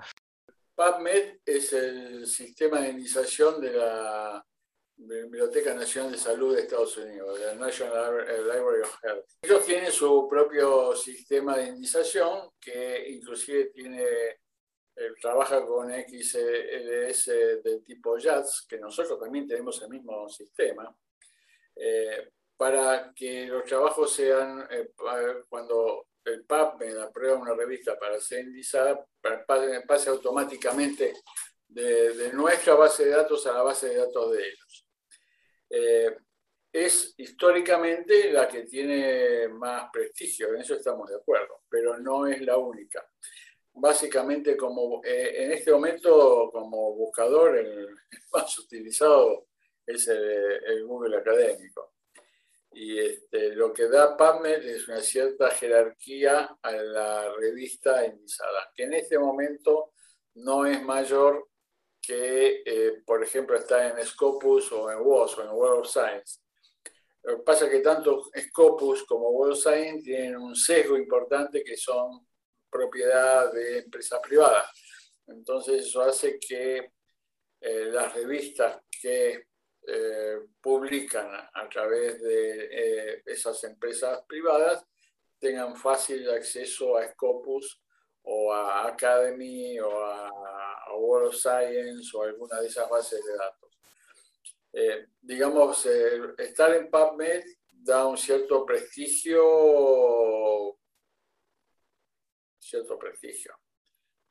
PubMed 0.75 1.37
es 1.45 1.71
el 1.73 2.27
sistema 2.27 2.81
de 2.81 2.89
indexación 2.89 3.61
de 3.61 3.73
la 3.73 4.45
Biblioteca 4.97 5.73
Nacional 5.73 6.13
de 6.13 6.17
Salud 6.17 6.55
de 6.55 6.61
Estados 6.61 6.97
Unidos, 6.97 7.39
la 7.39 7.55
National 7.55 8.25
Library 8.25 8.81
of 8.81 8.97
Health. 9.03 9.25
Ellos 9.41 9.65
tienen 9.65 9.91
su 9.91 10.27
propio 10.29 10.95
sistema 10.95 11.57
de 11.57 11.67
indexación 11.67 12.49
que 12.59 13.09
inclusive 13.09 13.71
tiene 13.73 14.03
eh, 14.97 15.11
trabaja 15.19 15.65
con 15.65 15.91
XLS 15.91 17.25
del 17.61 17.83
tipo 17.83 18.17
JATS, 18.17 18.65
que 18.67 18.77
nosotros 18.77 19.19
también 19.19 19.45
tenemos 19.45 19.81
el 19.81 19.89
mismo 19.89 20.29
sistema, 20.29 20.95
eh, 21.75 22.31
para 22.55 23.11
que 23.13 23.45
los 23.47 23.65
trabajos 23.65 24.13
sean, 24.13 24.65
eh, 24.71 24.91
cuando 25.49 26.07
el 26.23 26.45
PubMed 26.45 26.97
aprueba 26.99 27.35
una 27.35 27.53
revista 27.53 27.99
para 27.99 28.21
ser 28.21 28.45
indizada, 28.45 29.05
pase 29.85 30.09
automáticamente 30.09 31.13
de, 31.67 32.31
nuestra 32.31 32.75
base 32.75 33.03
de 33.03 33.11
datos 33.11 33.45
a 33.47 33.51
la 33.51 33.63
base 33.63 33.89
de 33.89 33.97
datos 33.97 34.31
de 34.31 34.47
ellos. 34.47 34.87
es 36.71 37.13
históricamente 37.17 38.31
la 38.31 38.47
que 38.47 38.63
tiene 38.63 39.47
más 39.49 39.89
prestigio, 39.91 40.49
en 40.49 40.61
eso 40.61 40.75
estamos 40.75 41.09
de 41.09 41.17
acuerdo, 41.17 41.63
pero 41.69 41.97
no 41.97 42.27
es 42.27 42.41
la 42.41 42.57
única 42.57 43.05
básicamente 43.75 44.55
como 44.55 45.01
eh, 45.03 45.43
en 45.43 45.51
este 45.51 45.71
momento 45.71 46.49
como 46.51 46.93
buscador 46.95 47.57
el, 47.57 47.89
más 48.33 48.57
utilizado 48.59 49.47
es 49.85 50.07
el, 50.07 50.85
Google 50.85 51.17
académico. 51.17 51.93
Y 52.71 52.99
este, 52.99 53.55
lo 53.55 53.71
que 53.71 53.87
da 53.87 54.17
PubMed 54.17 54.65
es 54.65 54.87
una 54.87 55.01
cierta 55.01 55.49
jerarquía 55.49 56.57
a 56.61 56.71
la 56.71 57.33
revista 57.35 58.05
indizada, 58.05 58.71
que 58.75 58.83
en 58.83 58.93
este 58.93 59.17
momento 59.17 59.93
no 60.35 60.65
es 60.65 60.81
mayor 60.83 61.47
que, 62.01 62.63
eh, 62.65 63.01
por 63.05 63.23
ejemplo, 63.23 63.57
está 63.57 63.87
en 63.87 64.05
Scopus 64.05 64.71
o 64.73 64.91
en 64.91 64.99
WOS 64.99 65.37
o 65.37 65.43
en 65.43 65.49
World 65.51 65.85
Science. 65.85 66.39
Lo 67.23 67.37
que 67.37 67.43
pasa 67.43 67.65
es 67.65 67.71
que 67.71 67.79
tanto 67.79 68.23
Scopus 68.37 69.05
como 69.05 69.29
World 69.29 69.57
Science 69.57 70.03
tienen 70.03 70.35
un 70.35 70.55
sesgo 70.55 70.97
importante 70.97 71.63
que 71.63 71.77
son 71.77 72.27
propiedad 72.75 73.53
de 73.53 73.79
empresas 73.79 74.19
privadas. 74.21 74.67
Entonces 75.27 75.87
eso 75.87 76.01
hace 76.01 76.37
que 76.39 76.91
eh, 77.61 77.85
las 77.85 78.13
revistas 78.13 78.81
que 79.01 79.47
eh, 79.87 80.39
publican 80.61 81.27
a, 81.53 81.69
través 81.69 82.21
de 82.21 82.69
eh, 82.71 83.23
esas 83.25 83.63
empresas 83.63 84.23
privadas 84.27 84.83
tengan 85.39 85.75
fácil 85.75 86.29
acceso 86.31 86.97
a 86.97 87.07
Scopus 87.11 87.81
o 88.23 88.51
a 88.51 88.87
Academy 88.87 89.79
o 89.79 90.03
a, 90.03 90.31
World 90.97 91.27
of 91.27 91.35
Science 91.35 92.15
o 92.15 92.23
alguna 92.23 92.61
de 92.61 92.67
esas 92.67 92.89
bases 92.89 93.21
de 93.23 93.35
datos. 93.35 93.77
digamos, 95.21 95.85
estar 96.37 96.73
en 96.73 96.89
PubMed 96.89 97.43
da 97.69 98.07
un 98.07 98.17
cierto 98.17 98.65
prestigio 98.65 100.79
cierto 102.65 102.97
prestigio. 102.97 103.57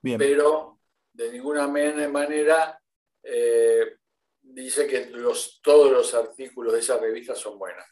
Pero 0.02 0.80
de 1.12 1.32
ninguna 1.32 1.66
manera 1.66 2.78
eh, 3.22 3.96
dice 4.42 4.86
que 4.86 5.06
los, 5.06 5.60
todos 5.62 5.90
los 5.90 6.14
artículos 6.14 6.74
de 6.74 6.80
esa 6.80 6.98
revista 6.98 7.34
son 7.34 7.58
buenas. 7.58 7.86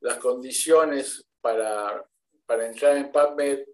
Las 0.00 0.16
condiciones 0.16 1.24
para, 1.40 2.04
para 2.46 2.66
entrar 2.66 2.96
en 2.96 3.12
PubMed 3.12 3.64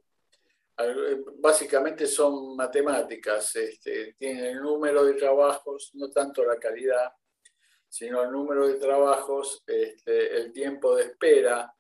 básicamente 1.39 2.07
son 2.07 2.57
matemáticas. 2.57 3.57
Este, 3.57 4.15
tienen 4.15 4.45
el 4.45 4.61
número 4.61 5.05
de 5.05 5.15
trabajos, 5.15 5.91
no 5.95 6.11
tanto 6.11 6.45
la 6.45 6.57
calidad, 6.57 7.13
sino 7.89 8.23
el 8.23 8.31
número 8.31 8.69
de 8.69 8.75
trabajos, 8.75 9.63
este, 9.67 10.37
el 10.37 10.53
tiempo 10.53 10.95
de 10.95 11.05
espera, 11.05 11.73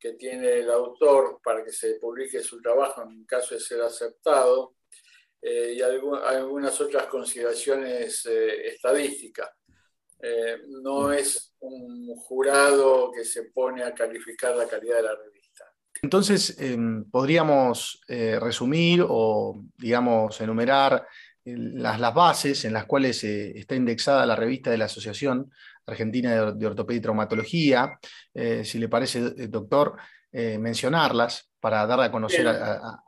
que 0.00 0.14
tiene 0.14 0.60
el 0.60 0.70
autor 0.70 1.40
para 1.44 1.62
que 1.62 1.72
se 1.72 1.96
publique 1.96 2.40
su 2.40 2.60
trabajo 2.60 3.02
en 3.02 3.24
caso 3.26 3.54
de 3.54 3.60
ser 3.60 3.82
aceptado 3.82 4.74
eh, 5.42 5.74
y 5.76 5.82
algunas 5.82 6.80
otras 6.80 7.06
consideraciones 7.06 8.26
eh, 8.26 8.68
estadísticas. 8.68 9.50
Eh, 10.22 10.58
no 10.82 11.12
es 11.12 11.54
un 11.60 12.14
jurado 12.16 13.10
que 13.12 13.24
se 13.24 13.44
pone 13.44 13.82
a 13.82 13.94
calificar 13.94 14.56
la 14.56 14.66
calidad 14.66 14.96
de 14.96 15.02
la 15.02 15.16
revista. 15.16 15.64
Entonces, 16.02 16.58
em, 16.58 17.04
podríamos 17.10 18.00
resumir 18.08 19.04
o, 19.06 19.62
digamos, 19.76 20.40
enumerar 20.40 21.06
las, 21.44 22.00
las, 22.00 22.14
bases 22.14 22.64
en 22.64 22.72
las 22.72 22.86
cuales 22.86 23.22
está 23.24 23.74
indexada 23.74 24.24
la 24.24 24.36
revista 24.36 24.70
de 24.70 24.78
la 24.78 24.86
Asociación 24.86 25.50
Argentina 25.86 26.52
de, 26.52 26.66
Ortopedia 26.66 26.98
y 26.98 27.02
Traumatología. 27.02 27.98
si 28.64 28.78
le 28.78 28.88
parece, 28.88 29.20
doctor, 29.48 29.96
mencionarlas 30.32 31.50
para 31.58 31.86
dar 31.86 32.00
a 32.00 32.10
conocer 32.10 32.46
a, 32.46 33.02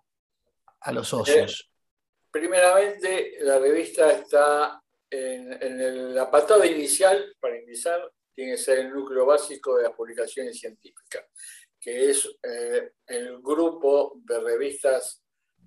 a, 0.81 0.93
los 0.93 1.09
socios. 1.09 1.71
Primeramente, 2.31 3.37
la 3.41 3.59
revista 3.59 4.11
está 4.11 4.83
en, 5.13 5.81
el 5.81 6.19
apartado 6.19 6.65
inicial, 6.65 7.37
para 7.39 7.61
iniciar, 7.61 8.11
tiene 8.35 8.53
que 8.53 8.59
ser 8.59 8.79
el 8.79 8.91
núcleo 8.91 9.27
básico 9.27 9.77
de 9.77 9.85
las 9.85 9.93
publicaciones 9.93 10.59
científicas, 10.59 11.27
que 11.79 12.11
es 12.11 12.27
eh, 12.43 12.93
el 13.07 13.43
grupo 13.43 14.15
de 14.25 14.41
revistas 14.41 15.23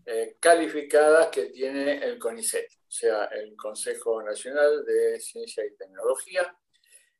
eh, 0.06 0.38
calificadas 0.40 1.28
que 1.28 1.46
tiene 1.48 2.04
el 2.04 2.18
CONICET, 2.18 2.68
o 2.88 2.92
sea, 2.92 3.26
el 3.26 3.56
Consejo 3.56 4.24
Nacional 4.24 4.84
de 4.86 5.20
Ciencia 5.20 5.64
y 5.66 5.76
Tecnología. 5.76 6.56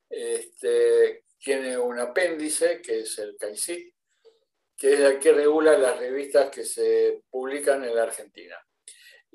Este, 0.08 1.24
tiene 1.38 1.76
un 1.76 1.98
apéndice, 1.98 2.80
que 2.80 3.00
es 3.00 3.18
el 3.18 3.36
CAICIT, 3.36 3.94
que 4.76 4.92
es 4.92 5.00
el 5.00 5.18
que 5.18 5.32
regula 5.32 5.76
las 5.78 5.98
revistas 5.98 6.50
que 6.50 6.64
se 6.64 7.22
publican 7.30 7.84
en 7.84 7.94
la 7.94 8.02
Argentina 8.04 8.56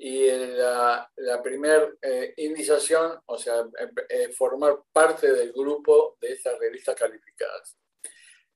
y 0.04 0.28
la, 0.30 1.08
la 1.16 1.40
primera 1.40 1.88
eh, 2.00 2.34
indización, 2.38 3.20
o 3.26 3.38
sea, 3.38 3.64
eh, 4.08 4.32
formar 4.32 4.82
parte 4.92 5.32
del 5.32 5.52
grupo 5.52 6.16
de 6.20 6.32
estas 6.32 6.58
revistas 6.58 6.96
calificadas. 6.96 7.76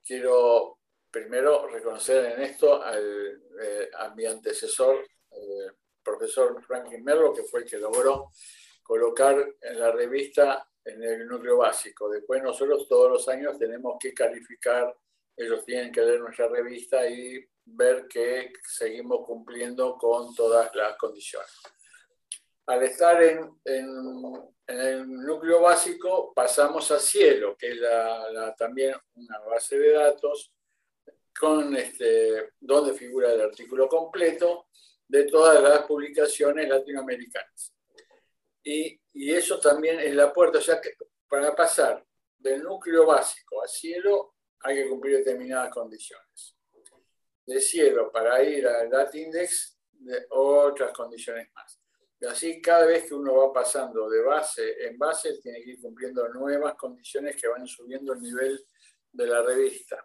Quiero 0.04 0.80
primero 1.08 1.68
reconocer 1.68 2.32
en 2.32 2.42
esto 2.42 2.82
al, 2.82 3.40
eh, 3.62 3.88
a 3.96 4.12
mi 4.14 4.26
antecesor, 4.26 5.06
el 5.30 5.72
profesor 6.02 6.60
Franklin 6.64 7.04
Merlo, 7.04 7.32
que 7.32 7.44
fue 7.44 7.60
el 7.60 7.66
que 7.66 7.78
logró 7.78 8.32
colocar 8.82 9.36
en 9.60 9.78
la 9.78 9.92
revista 9.92 10.68
en 10.86 11.02
el 11.02 11.26
núcleo 11.26 11.58
básico. 11.58 12.08
Después 12.08 12.42
nosotros 12.42 12.88
todos 12.88 13.10
los 13.10 13.28
años 13.28 13.58
tenemos 13.58 13.96
que 14.00 14.14
calificar, 14.14 14.96
ellos 15.36 15.64
tienen 15.64 15.92
que 15.92 16.02
leer 16.02 16.20
nuestra 16.20 16.48
revista 16.48 17.08
y 17.08 17.44
ver 17.64 18.06
que 18.08 18.52
seguimos 18.62 19.26
cumpliendo 19.26 19.96
con 19.98 20.34
todas 20.34 20.74
las 20.74 20.96
condiciones. 20.96 21.50
Al 22.66 22.82
estar 22.82 23.22
en, 23.22 23.58
el 24.66 25.08
núcleo 25.08 25.60
básico, 25.60 26.32
pasamos 26.34 26.90
a 26.90 26.98
Cielo, 26.98 27.56
que 27.56 27.72
es 27.72 27.80
también 28.56 28.94
una 29.14 29.38
base 29.40 29.78
de 29.78 29.92
datos 29.92 30.52
con 31.38 31.76
este, 31.76 32.54
donde 32.58 32.94
figura 32.94 33.32
el 33.32 33.40
artículo 33.42 33.88
completo 33.88 34.68
de 35.06 35.24
todas 35.24 35.62
las 35.62 35.82
publicaciones 35.82 36.68
latinoamericanas. 36.68 37.72
Y, 38.64 38.98
y, 39.16 39.34
eso 39.34 39.58
también 39.58 40.00
es 40.00 40.14
la 40.14 40.32
puerta, 40.32 40.58
o 40.58 40.62
sea 40.62 40.80
que 40.80 40.94
para 41.28 41.54
pasar 41.54 42.04
del 42.38 42.62
núcleo 42.62 43.06
básico 43.06 43.62
a 43.62 43.68
cielo 43.68 44.34
hay 44.60 44.76
que 44.76 44.88
cumplir 44.88 45.18
determinadas 45.18 45.70
condiciones 45.70 46.56
de 47.46 47.60
cielo 47.60 48.10
para 48.10 48.42
ir 48.42 48.66
al 48.66 48.90
data 48.90 49.16
index 49.16 49.78
de 49.92 50.26
otras 50.30 50.92
condiciones 50.92 51.48
más. 51.54 51.80
Y 52.18 52.26
así 52.26 52.60
cada 52.60 52.86
vez 52.86 53.04
que 53.04 53.14
uno 53.14 53.34
va 53.34 53.52
pasando 53.52 54.08
de 54.08 54.22
base 54.22 54.86
en 54.86 54.98
base, 54.98 55.38
tiene 55.40 55.62
que 55.62 55.70
ir 55.72 55.80
cumpliendo 55.80 56.28
nuevas 56.28 56.74
condiciones 56.74 57.36
que 57.36 57.46
van 57.46 57.66
subiendo 57.66 58.14
el 58.14 58.20
nivel 58.20 58.66
de 59.12 59.26
la 59.26 59.42
revista. 59.42 60.04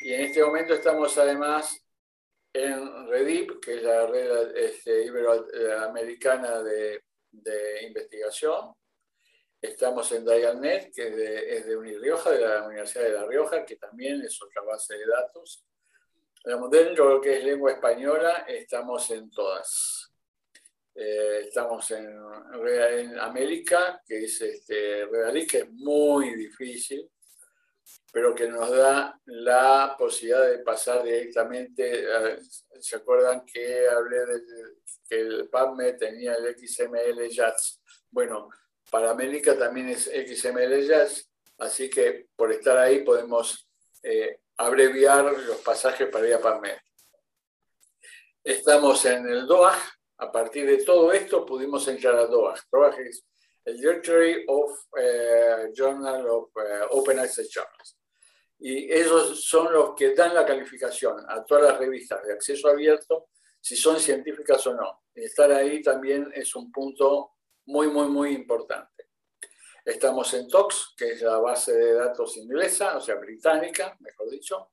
Y 0.00 0.12
en 0.12 0.22
este 0.22 0.42
momento 0.42 0.74
estamos 0.74 1.16
además 1.18 1.78
en 2.52 3.08
REDIP, 3.08 3.60
que 3.60 3.74
es 3.74 3.82
la 3.82 4.06
red 4.06 4.56
este, 4.56 5.04
iberoamericana 5.04 6.62
de, 6.62 7.04
de, 7.42 7.84
investigación. 7.84 8.74
Estamos 9.60 10.10
en 10.12 10.24
DialNet, 10.24 10.94
que 10.94 11.08
es 11.08 11.16
de, 11.16 11.56
es 11.56 11.66
de 11.66 11.76
Unirioja, 11.76 12.30
de 12.30 12.40
la 12.40 12.66
Universidad 12.66 13.04
de 13.04 13.12
La 13.12 13.26
Rioja, 13.26 13.64
que 13.64 13.76
también 13.76 14.22
es 14.22 14.40
otra 14.42 14.62
base 14.62 14.96
de 14.96 15.06
datos. 15.06 15.66
Dentro 16.70 17.08
de 17.08 17.14
lo 17.14 17.20
que 17.20 17.38
es 17.38 17.44
lengua 17.44 17.72
española, 17.72 18.44
estamos 18.46 19.10
en 19.10 19.30
todas. 19.30 20.12
Eh, 20.94 21.40
estamos 21.48 21.90
en, 21.90 22.06
en, 22.64 23.18
América, 23.18 24.00
que 24.06 24.24
es 24.24 24.40
este, 24.40 25.08
que 25.48 25.58
es 25.58 25.70
muy 25.72 26.34
difícil, 26.34 27.10
pero 28.12 28.34
que 28.34 28.48
nos 28.48 28.70
da 28.70 29.20
la 29.26 29.96
posibilidad 29.98 30.48
de 30.48 30.60
pasar 30.60 31.02
directamente. 31.02 32.06
¿Se 32.80 32.96
acuerdan 32.96 33.44
que 33.44 33.88
hablé 33.88 34.24
de 34.26 34.40
que 35.08 35.20
el 35.20 35.48
PubMed 35.48 35.96
tenía 35.96 36.34
el 36.34 36.56
XML 36.56 37.28
JATS? 37.30 37.82
Bueno, 38.10 38.48
para 38.90 39.10
América 39.10 39.58
también 39.58 39.88
es 39.88 40.04
XML 40.04 40.86
JATS, 40.86 41.30
así 41.58 41.90
que 41.90 42.26
por 42.36 42.52
estar 42.52 42.76
ahí 42.76 43.02
podemos 43.02 43.68
eh, 44.02 44.40
abreviar 44.56 45.24
los 45.24 45.58
pasajes 45.58 46.08
para 46.08 46.28
ir 46.28 46.34
a 46.34 46.40
PubMed. 46.40 46.76
Estamos 48.42 49.04
en 49.06 49.28
el 49.28 49.46
DOAG. 49.46 49.76
A 50.18 50.32
partir 50.32 50.66
de 50.66 50.84
todo 50.84 51.12
esto 51.12 51.44
pudimos 51.44 51.86
entrar 51.88 52.14
a 52.14 52.26
DOAG. 52.26 52.60
DOAG 52.70 53.00
es 53.00 53.26
el 53.64 53.76
Directory 53.76 54.44
of 54.46 54.70
eh, 54.96 55.70
Journal 55.74 56.26
of 56.28 56.50
eh, 56.56 56.86
Open 56.90 57.18
Access 57.18 57.50
Journals. 57.50 57.98
Y 58.58 58.90
esos 58.90 59.44
son 59.44 59.72
los 59.72 59.94
que 59.94 60.14
dan 60.14 60.34
la 60.34 60.46
calificación 60.46 61.18
a 61.28 61.44
todas 61.44 61.64
las 61.64 61.78
revistas 61.78 62.24
de 62.24 62.32
acceso 62.32 62.68
abierto, 62.68 63.28
si 63.66 63.74
son 63.74 63.98
científicas 63.98 64.64
o 64.68 64.74
no. 64.74 65.02
estar 65.12 65.50
ahí 65.50 65.82
también 65.82 66.30
es 66.32 66.54
un 66.54 66.70
punto 66.70 67.32
muy, 67.64 67.88
muy, 67.88 68.06
muy 68.06 68.30
importante. 68.30 69.08
Estamos 69.84 70.32
en 70.34 70.46
TOX, 70.46 70.94
que 70.96 71.10
es 71.10 71.22
la 71.22 71.38
base 71.38 71.72
de 71.72 71.94
datos 71.94 72.36
inglesa, 72.36 72.96
o 72.96 73.00
sea, 73.00 73.16
británica, 73.16 73.96
mejor 73.98 74.30
dicho. 74.30 74.70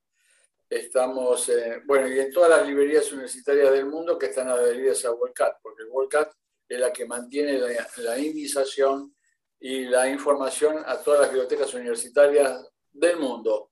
Estamos, 0.70 1.52
bueno, 1.88 2.08
y 2.08 2.20
en 2.20 2.32
todas 2.32 2.52
las 2.52 2.68
librerías 2.68 3.12
universitarias 3.12 3.72
del 3.72 3.88
mundo 3.88 4.16
que 4.20 4.28
están 4.28 4.50
adheridas 4.50 5.04
a 5.06 5.12
WorldCat, 5.12 5.56
porque 5.64 5.86
WorldCat 5.86 6.32
es 6.70 6.80
la 6.80 6.94
que 6.94 7.08
mantiene 7.08 7.58
la, 7.58 7.88
la 7.98 8.20
indización 8.20 9.16
y 9.60 9.86
la 9.86 10.08
información 10.08 10.84
a 10.86 11.02
todas 11.02 11.22
las 11.22 11.30
bibliotecas 11.32 11.74
universitarias 11.74 12.70
del 12.92 13.18
mundo. 13.18 13.72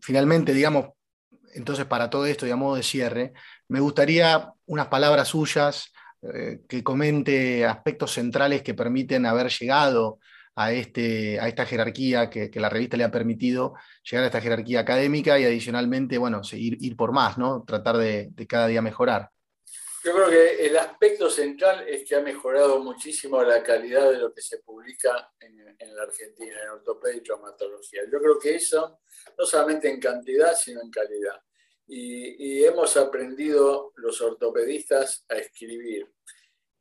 Finalmente, 0.00 0.52
digamos, 0.52 0.88
entonces 1.54 1.86
para 1.86 2.10
todo 2.10 2.26
esto 2.26 2.44
modo 2.56 2.74
de 2.74 2.82
cierre, 2.82 3.34
me 3.68 3.80
gustaría 3.80 4.52
unas 4.66 4.88
palabras 4.88 5.28
suyas 5.28 5.92
eh, 6.22 6.60
que 6.68 6.82
comente 6.82 7.64
aspectos 7.64 8.12
centrales 8.12 8.62
que 8.62 8.74
permiten 8.74 9.24
haber 9.24 9.50
llegado 9.50 10.18
a, 10.56 10.72
este, 10.72 11.38
a 11.38 11.46
esta 11.46 11.64
jerarquía 11.64 12.28
que, 12.28 12.50
la 12.54 12.68
revista 12.68 12.96
le 12.96 13.04
ha 13.04 13.10
permitido 13.12 13.74
llegar 14.02 14.24
a 14.24 14.26
esta 14.26 14.40
jerarquía 14.40 14.80
académica 14.80 15.38
y 15.38 15.44
adicionalmente, 15.44 16.18
bueno, 16.18 16.42
seguir, 16.42 16.76
ir 16.80 16.96
por 16.96 17.12
más, 17.12 17.38
¿no? 17.38 17.62
Tratar 17.64 17.96
de, 17.98 18.32
cada 18.48 18.66
día 18.66 18.82
mejorar. 18.82 19.30
Yo 20.02 20.12
creo 20.12 20.28
que 20.28 20.66
el 20.66 20.76
aspecto 20.76 21.30
central 21.30 21.86
es 21.86 22.08
que 22.08 22.16
ha 22.16 22.20
mejorado 22.20 22.82
muchísimo 22.82 23.40
la 23.44 23.62
calidad 23.62 24.10
de 24.10 24.18
lo 24.18 24.32
que 24.32 24.42
se 24.42 24.58
publica 24.58 25.30
en, 25.38 25.56
la 25.94 26.02
Argentina, 26.02 26.56
en 26.64 26.70
ortopedia 26.70 27.18
y 27.18 27.22
traumatología. 27.22 28.02
Yo 28.10 28.18
creo 28.18 28.38
que 28.40 28.56
eso, 28.56 28.98
no 29.38 29.46
solamente 29.46 29.88
en 29.88 30.00
cantidad, 30.00 30.56
sino 30.56 30.80
en 30.80 30.90
calidad. 30.90 31.40
Y, 31.88 32.64
hemos 32.64 32.96
aprendido 32.98 33.92
los 33.96 34.20
ortopedistas 34.20 35.24
a 35.28 35.36
escribir. 35.36 36.06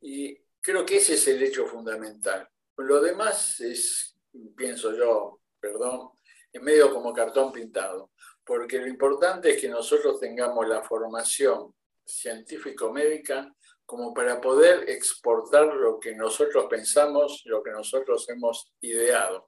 Y 0.01 0.37
creo 0.59 0.85
que 0.85 0.97
ese 0.97 1.13
es 1.13 1.27
el 1.29 1.41
hecho 1.41 1.65
fundamental. 1.65 2.47
Lo 2.75 3.01
demás 3.01 3.59
es, 3.61 4.15
pienso 4.55 4.93
yo, 4.93 5.39
perdón, 5.59 6.11
en 6.51 6.63
medio 6.63 6.93
como 6.93 7.13
cartón 7.13 7.53
pintado, 7.53 8.11
porque 8.45 8.79
lo 8.79 8.87
importante 8.87 9.51
es 9.51 9.61
que 9.61 9.69
nosotros 9.69 10.19
tengamos 10.19 10.67
la 10.67 10.83
formación 10.83 11.73
científico-médica 12.05 13.53
como 13.85 14.13
para 14.13 14.41
poder 14.41 14.89
exportar 14.89 15.73
lo 15.73 15.99
que 15.99 16.13
nosotros 16.13 16.65
pensamos, 16.69 17.43
lo 17.45 17.63
que 17.63 17.71
nosotros 17.71 18.27
hemos 18.29 18.73
ideado. 18.81 19.47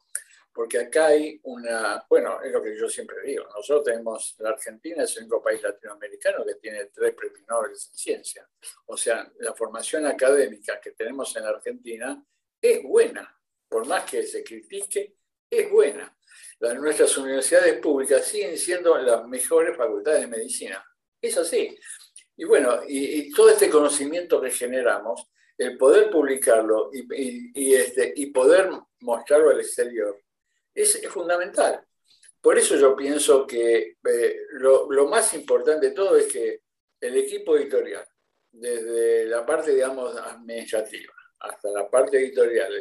Porque 0.59 0.77
acá 0.77 1.07
hay 1.07 1.39
una, 1.43 2.05
bueno, 2.09 2.41
es 2.43 2.51
lo 2.51 2.61
que 2.61 2.77
yo 2.77 2.89
siempre 2.89 3.15
digo, 3.23 3.45
nosotros 3.45 3.85
tenemos, 3.85 4.35
la 4.39 4.49
Argentina 4.49 5.05
es 5.05 5.15
el 5.15 5.23
único 5.23 5.41
país 5.41 5.63
latinoamericano 5.63 6.43
que 6.45 6.55
tiene 6.55 6.87
tres 6.87 7.13
premios 7.13 7.47
Nobel 7.47 7.71
en 7.71 7.77
ciencia. 7.77 8.45
O 8.87 8.97
sea, 8.97 9.31
la 9.39 9.53
formación 9.53 10.05
académica 10.05 10.81
que 10.81 10.91
tenemos 10.91 11.33
en 11.37 11.43
la 11.43 11.51
Argentina 11.51 12.21
es 12.61 12.83
buena, 12.83 13.33
por 13.69 13.87
más 13.87 14.03
que 14.03 14.21
se 14.23 14.43
critique, 14.43 15.15
es 15.49 15.71
buena. 15.71 16.13
nuestras 16.59 17.17
universidades 17.17 17.79
públicas 17.79 18.25
siguen 18.25 18.57
siendo 18.57 18.97
las 18.97 19.25
mejores 19.29 19.77
facultades 19.77 20.19
de 20.19 20.27
medicina. 20.27 20.85
Es 21.21 21.37
así. 21.37 21.79
Y 22.35 22.43
bueno, 22.43 22.81
y, 22.85 23.31
todo 23.31 23.49
este 23.49 23.69
conocimiento 23.69 24.41
que 24.41 24.51
generamos, 24.51 25.25
el 25.57 25.77
poder 25.77 26.09
publicarlo 26.09 26.91
y, 26.91 27.73
este, 27.75 28.11
y 28.13 28.25
poder 28.25 28.69
mostrarlo 28.99 29.51
al 29.51 29.61
exterior, 29.61 30.19
es, 30.73 31.07
fundamental. 31.09 31.83
Por 32.41 32.57
eso 32.57 32.75
yo 32.77 32.95
pienso 32.95 33.45
que 33.45 33.97
eh, 34.03 34.39
lo, 34.51 35.07
más 35.07 35.33
importante 35.33 35.87
de 35.87 35.95
todo 35.95 36.15
es 36.15 36.31
que 36.31 36.61
el 37.01 37.17
equipo 37.17 37.57
editorial, 37.57 38.07
desde 38.51 39.25
la 39.25 39.45
parte, 39.45 39.73
digamos, 39.73 40.15
administrativa 40.15 41.13
hasta 41.39 41.69
la 41.69 41.89
parte 41.89 42.17
editorial, 42.17 42.73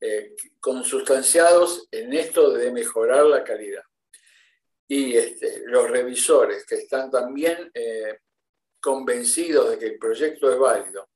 eh, 0.00 0.34
consustanciados 0.60 1.88
en 1.90 2.12
esto 2.12 2.52
de 2.52 2.70
mejorar 2.70 3.24
la 3.26 3.44
calidad. 3.44 3.82
Y 4.86 5.16
este, 5.16 5.62
los 5.66 5.90
revisores 5.90 6.64
que 6.66 6.76
están 6.76 7.10
también 7.10 7.70
eh, 7.72 8.18
convencidos 8.80 9.70
de 9.70 9.78
que 9.78 9.86
el 9.86 9.98
proyecto 9.98 10.52
es 10.52 10.58
válido 10.58 11.08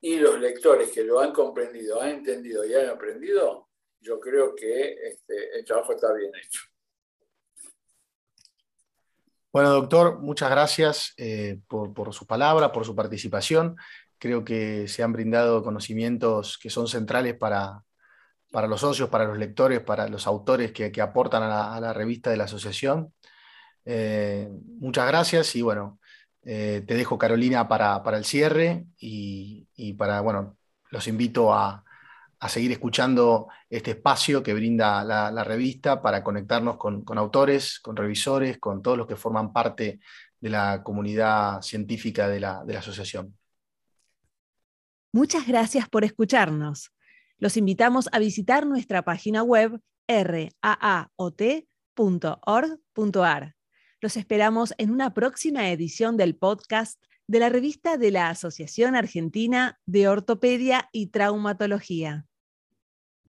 y 0.00 0.16
los 0.16 0.40
lectores 0.40 0.90
que 0.90 1.04
lo 1.04 1.20
han 1.20 1.32
comprendido, 1.32 2.00
han 2.00 2.10
entendido 2.10 2.64
y 2.64 2.74
han 2.74 2.88
aprendido, 2.88 3.65
yo 4.06 4.20
creo 4.20 4.54
que 4.54 4.92
este, 5.08 5.58
el 5.58 5.64
trabajo 5.64 5.92
está 5.92 6.12
bien 6.12 6.30
hecho. 6.34 6.60
Bueno, 9.52 9.70
doctor, 9.70 10.20
muchas 10.20 10.50
gracias 10.50 11.14
eh, 11.16 11.58
por, 11.66 11.92
por, 11.94 12.12
su 12.12 12.26
palabra, 12.26 12.72
por 12.72 12.84
su 12.84 12.94
participación. 12.94 13.76
Creo 14.18 14.44
que 14.44 14.86
se 14.86 15.02
han 15.02 15.12
brindado 15.12 15.62
conocimientos 15.62 16.58
que 16.58 16.70
son 16.70 16.88
centrales 16.88 17.34
para, 17.34 17.82
para 18.52 18.68
los 18.68 18.80
socios, 18.80 19.08
para 19.08 19.24
los 19.24 19.38
lectores, 19.38 19.80
para 19.80 20.08
los 20.08 20.26
autores 20.26 20.72
que, 20.72 21.00
aportan 21.00 21.42
a 21.42 21.80
la, 21.80 21.92
revista 21.92 22.30
de 22.30 22.36
la 22.36 22.44
asociación. 22.44 23.12
Eh, 23.84 24.48
muchas 24.78 25.06
gracias 25.06 25.54
y 25.56 25.62
bueno, 25.62 26.00
eh, 26.42 26.82
te 26.86 26.94
dejo 26.94 27.18
Carolina 27.18 27.68
para, 27.68 28.02
el 28.16 28.24
cierre 28.24 28.86
y, 28.98 29.94
para, 29.98 30.20
bueno, 30.20 30.56
los 30.90 31.08
invito 31.08 31.52
a, 31.52 31.84
seguir 32.48 32.72
escuchando 32.72 33.48
este 33.68 33.92
espacio 33.92 34.42
que 34.42 34.54
brinda 34.54 35.02
la, 35.04 35.44
revista 35.44 36.02
para 36.02 36.22
conectarnos 36.22 36.76
con, 36.76 37.04
autores, 37.18 37.80
con 37.80 37.96
revisores, 37.96 38.58
con 38.58 38.82
todos 38.82 38.98
los 38.98 39.06
que 39.06 39.16
forman 39.16 39.52
parte 39.52 40.00
de 40.40 40.50
la 40.50 40.82
comunidad 40.82 41.62
científica 41.62 42.28
de 42.28 42.40
la, 42.40 42.64
de 42.64 42.72
la 42.74 42.78
asociación. 42.80 43.36
Muchas 45.12 45.46
gracias 45.46 45.88
por 45.88 46.04
escucharnos. 46.04 46.92
Los 47.38 47.56
invitamos 47.56 48.08
a 48.12 48.18
visitar 48.18 48.66
nuestra 48.66 49.02
página 49.02 49.42
web 49.42 49.80
raaot.org.ar. 50.08 51.06
Los 54.00 54.16
esperamos 54.16 54.74
en 54.78 54.90
una 54.90 55.14
próxima 55.14 55.70
edición 55.70 56.16
del 56.16 56.36
podcast 56.36 57.02
de 57.28 57.40
la 57.40 57.48
revista 57.48 57.96
de 57.96 58.10
la 58.10 58.28
Asociación 58.28 58.94
Argentina 58.94 59.80
de 59.86 60.08
Ortopedia 60.08 60.88
y 60.92 61.08
Traumatología. 61.08 62.26